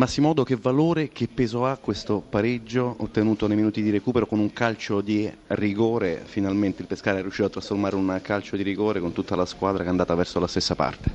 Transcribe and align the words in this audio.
Massimodo, 0.00 0.44
che 0.44 0.56
valore, 0.56 1.10
che 1.10 1.28
peso 1.28 1.66
ha 1.66 1.76
questo 1.76 2.24
pareggio 2.26 2.94
ottenuto 3.00 3.46
nei 3.46 3.54
minuti 3.54 3.82
di 3.82 3.90
recupero 3.90 4.24
con 4.24 4.38
un 4.38 4.50
calcio 4.50 5.02
di 5.02 5.30
rigore? 5.48 6.22
Finalmente 6.24 6.80
il 6.80 6.88
Pescara 6.88 7.18
è 7.18 7.20
riuscito 7.20 7.48
a 7.48 7.50
trasformare 7.50 7.96
un 7.96 8.18
calcio 8.22 8.56
di 8.56 8.62
rigore 8.62 8.98
con 8.98 9.12
tutta 9.12 9.36
la 9.36 9.44
squadra 9.44 9.80
che 9.82 9.88
è 9.88 9.90
andata 9.90 10.14
verso 10.14 10.40
la 10.40 10.46
stessa 10.46 10.74
parte. 10.74 11.10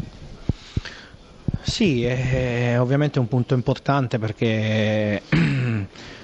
Sì, 1.63 2.04
è 2.04 2.79
ovviamente 2.79 3.18
un 3.18 3.28
punto 3.28 3.56
importante 3.56 4.20
perché 4.20 5.23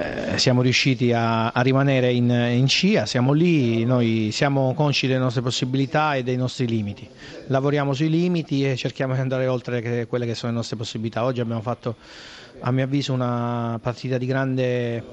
eh, 0.00 0.38
siamo 0.38 0.62
riusciti 0.62 1.12
a, 1.12 1.48
a 1.48 1.60
rimanere 1.60 2.10
in, 2.12 2.30
in, 2.30 2.66
CIA, 2.66 3.04
siamo 3.04 3.32
lì, 3.32 3.84
noi 3.84 4.30
siamo 4.32 4.72
consci 4.72 5.06
delle 5.06 5.18
nostre 5.18 5.42
possibilità 5.42 6.14
e 6.14 6.22
dei 6.22 6.36
nostri 6.36 6.66
limiti, 6.66 7.06
lavoriamo 7.48 7.92
sui 7.92 8.08
limiti 8.08 8.66
e 8.66 8.76
cerchiamo 8.76 9.12
di 9.12 9.20
andare 9.20 9.46
oltre 9.46 9.82
che 9.82 10.06
quelle 10.06 10.24
che 10.24 10.34
sono 10.34 10.52
le 10.52 10.58
nostre 10.58 10.76
possibilità. 10.76 11.24
Oggi 11.24 11.40
abbiamo 11.40 11.60
fatto 11.60 11.96
a 12.60 12.70
mio 12.70 12.84
avviso 12.84 13.12
una 13.12 13.78
partita 13.82 14.16
di 14.16 14.24
grande 14.24 15.04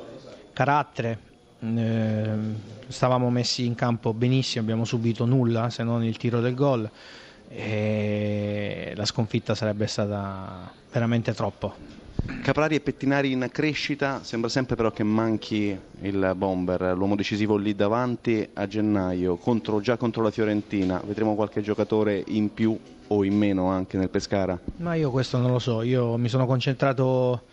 carattere, 0.53 1.19
eh, 1.59 2.29
stavamo 2.87 3.29
messi 3.29 3.65
in 3.65 3.75
campo 3.75 4.13
benissimo, 4.13 4.63
abbiamo 4.63 4.85
subito 4.85 5.25
nulla 5.25 5.69
se 5.69 5.83
non 5.83 6.03
il 6.03 6.15
tiro 6.15 6.39
del 6.39 6.55
gol 6.55 6.89
e 7.49 8.93
la 8.95 9.05
sconfitta 9.05 9.53
sarebbe 9.53 9.87
stata 9.87 10.71
veramente 10.91 11.33
troppo. 11.33 12.05
Caprari 12.41 12.75
e 12.75 12.81
Pettinari 12.81 13.31
in 13.31 13.47
crescita, 13.51 14.21
sembra 14.23 14.49
sempre 14.49 14.75
però 14.75 14.91
che 14.91 15.03
manchi 15.03 15.77
il 16.01 16.33
bomber, 16.35 16.93
l'uomo 16.95 17.15
decisivo 17.15 17.55
lì 17.55 17.75
davanti 17.75 18.47
a 18.53 18.67
gennaio, 18.67 19.37
contro, 19.37 19.79
già 19.79 19.97
contro 19.97 20.21
la 20.21 20.31
Fiorentina, 20.31 21.01
vedremo 21.05 21.35
qualche 21.35 21.61
giocatore 21.61 22.23
in 22.27 22.53
più 22.53 22.77
o 23.07 23.23
in 23.23 23.35
meno 23.37 23.67
anche 23.67 23.97
nel 23.97 24.09
Pescara? 24.09 24.59
Ma 24.77 24.95
io 24.95 25.09
questo 25.09 25.37
non 25.37 25.51
lo 25.51 25.59
so, 25.59 25.81
io 25.81 26.17
mi 26.17 26.27
sono 26.27 26.45
concentrato 26.45 27.43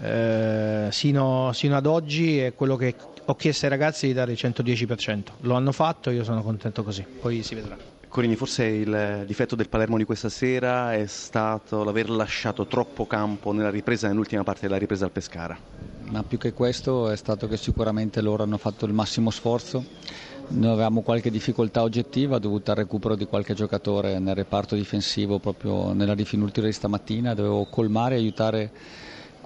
eh, 0.00 0.88
sino, 0.90 1.52
sino 1.52 1.76
ad 1.76 1.86
oggi 1.86 2.42
e 2.42 2.52
quello 2.54 2.76
che 2.76 2.94
ho 3.24 3.34
chiesto 3.34 3.66
ai 3.66 3.70
ragazzi 3.70 4.06
di 4.06 4.12
dare 4.12 4.32
il 4.32 4.38
110%, 4.40 5.22
lo 5.40 5.54
hanno 5.54 5.72
fatto, 5.72 6.10
io 6.10 6.24
sono 6.24 6.42
contento 6.42 6.82
così, 6.82 7.04
poi 7.20 7.42
si 7.42 7.54
vedrà. 7.54 7.95
Corini, 8.16 8.34
forse 8.34 8.64
il 8.64 9.24
difetto 9.26 9.56
del 9.56 9.68
Palermo 9.68 9.98
di 9.98 10.04
questa 10.04 10.30
sera 10.30 10.94
è 10.94 11.04
stato 11.04 11.84
l'aver 11.84 12.08
lasciato 12.08 12.66
troppo 12.66 13.06
campo 13.06 13.52
nella 13.52 13.68
ripresa, 13.68 14.08
nell'ultima 14.08 14.42
parte 14.42 14.62
della 14.62 14.78
ripresa 14.78 15.04
al 15.04 15.10
Pescara. 15.10 15.54
Ma 16.04 16.22
più 16.22 16.38
che 16.38 16.54
questo 16.54 17.10
è 17.10 17.16
stato 17.16 17.46
che 17.46 17.58
sicuramente 17.58 18.22
loro 18.22 18.42
hanno 18.42 18.56
fatto 18.56 18.86
il 18.86 18.94
massimo 18.94 19.28
sforzo. 19.28 19.84
Noi 20.48 20.70
avevamo 20.72 21.02
qualche 21.02 21.30
difficoltà 21.30 21.82
oggettiva 21.82 22.38
dovuta 22.38 22.70
al 22.70 22.78
recupero 22.78 23.16
di 23.16 23.26
qualche 23.26 23.52
giocatore 23.52 24.18
nel 24.18 24.34
reparto 24.34 24.76
difensivo 24.76 25.38
proprio 25.38 25.92
nella 25.92 26.14
rifinultura 26.14 26.68
di 26.68 26.72
stamattina. 26.72 27.34
Dovevo 27.34 27.66
colmare 27.66 28.14
e 28.14 28.18
aiutare 28.18 28.72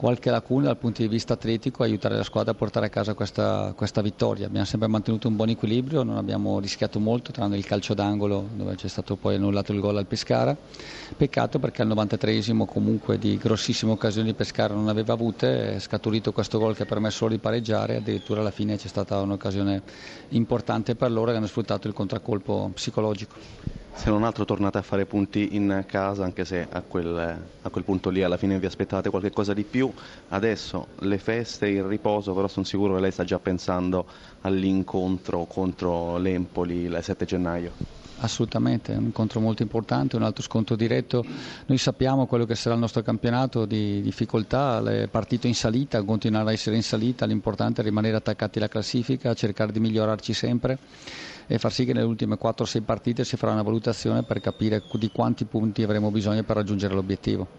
qualche 0.01 0.31
lacuna 0.31 0.65
dal 0.65 0.79
punto 0.79 1.03
di 1.03 1.09
vista 1.09 1.35
atletico 1.35 1.83
aiutare 1.83 2.17
la 2.17 2.23
squadra 2.23 2.53
a 2.53 2.55
portare 2.55 2.87
a 2.87 2.89
casa 2.89 3.13
questa, 3.13 3.75
questa, 3.77 4.01
vittoria. 4.01 4.47
Abbiamo 4.47 4.65
sempre 4.65 4.89
mantenuto 4.89 5.29
un 5.29 5.37
buon 5.37 5.51
equilibrio, 5.51 6.03
non 6.05 6.17
abbiamo 6.17 6.59
rischiato 6.59 6.99
molto, 6.99 7.33
tranne 7.33 7.59
il 7.59 7.67
calcio 7.67 7.93
d'angolo 7.93 8.49
dove 8.55 8.77
c'è 8.77 8.89
stato 8.89 9.17
poi 9.17 9.35
annullato 9.35 9.73
il 9.73 9.81
gol 9.81 9.99
al 9.99 10.07
Pescara. 10.07 10.57
Peccato 11.15 11.59
perché 11.59 11.83
al 11.83 11.89
93esimo 11.89 12.65
comunque 12.65 13.19
di 13.19 13.37
grossissime 13.37 13.93
occasioni 13.93 14.33
Pescara 14.33 14.73
non 14.73 14.89
aveva 14.89 15.13
avute, 15.13 15.75
è 15.75 15.79
scaturito 15.79 16.33
questo 16.33 16.59
gol 16.59 16.75
che 16.75 16.85
ha 16.85 16.87
permesso 16.87 17.25
loro 17.25 17.35
di 17.35 17.39
pareggiare, 17.39 17.97
addirittura 17.97 18.41
alla 18.41 18.51
fine 18.51 18.79
c'è 18.79 18.89
stata 18.89 19.21
un'occasione 19.21 19.83
importante 20.31 20.95
per 20.95 21.11
loro 21.11 21.31
che 21.31 21.37
hanno 21.37 21.47
sfruttato 21.47 21.89
il 21.89 21.93
contraccolpo 21.93 22.71
psicologico 22.73 23.81
se 23.93 24.09
non 24.09 24.25
altro 24.25 24.47
tornate 24.47 24.79
a 24.79 24.83
fare 24.83 25.05
punti 25.05 25.57
in 25.57 25.85
casa, 25.87 26.25
anche 26.25 26.47
se 26.47 26.67
a 26.71 26.81
quel, 26.81 27.39
a 27.61 27.69
quel 27.69 27.85
punto 27.85 28.09
lì 28.09 28.23
alla 28.23 28.39
fine 28.39 28.59
vi 28.59 28.65
aspettate 28.65 29.11
qualche 29.11 29.31
cosa 29.31 29.53
di 29.53 29.63
più. 29.63 29.90
Adesso 30.29 30.89
le 31.01 31.19
feste, 31.19 31.69
il 31.69 31.83
riposo, 31.83 32.33
però 32.35 32.49
sono 32.49 32.65
sicuro 32.65 32.95
che 32.95 33.01
lei 33.01 33.11
sta 33.11 33.25
già 33.25 33.39
pensando 33.39 34.07
all'incontro 34.43 35.45
contro 35.45 36.19
l'Empoli 36.19 36.83
il 36.83 36.99
7 37.01 37.25
gennaio. 37.25 37.73
Assolutamente, 38.23 38.93
è 38.93 38.97
un 38.97 39.05
incontro 39.05 39.41
molto 39.41 39.63
importante, 39.63 40.17
un 40.17 40.23
altro 40.23 40.43
scontro 40.43 40.77
diretto. 40.77 41.25
Noi 41.67 41.79
sappiamo 41.79 42.27
quello 42.27 42.45
che 42.45 42.55
sarà 42.55 42.75
il 42.75 42.81
nostro 42.81 43.03
campionato 43.03 43.65
di 43.65 44.03
difficoltà, 44.03 44.81
le 44.83 45.09
partite 45.09 45.47
in 45.49 45.55
salita, 45.55 46.03
continuare 46.03 46.51
a 46.51 46.53
essere 46.53 46.77
in 46.77 46.83
salita, 46.83 47.25
l'importante 47.25 47.81
è 47.81 47.85
rimanere 47.85 48.17
attaccati 48.17 48.59
alla 48.59 48.69
classifica, 48.69 49.33
cercare 49.33 49.73
di 49.73 49.81
migliorarci 49.81 50.35
sempre 50.35 50.79
e 51.47 51.59
far 51.59 51.73
sì 51.73 51.85
che 51.85 51.93
nelle 51.93 52.07
ultime 52.07 52.39
4-6 52.41 52.83
partite 52.85 53.25
si 53.25 53.37
farà 53.37 53.53
una 53.53 53.63
valutazione 53.63 54.23
per 54.23 54.41
capire 54.41 54.85
di 54.93 55.11
quanti 55.11 55.47
punti 55.47 55.83
avremo 55.83 56.13
bisogno 56.13 56.45
per 56.45 56.55
raggiungere 56.55 56.95
l'obiettivo. 56.95 57.59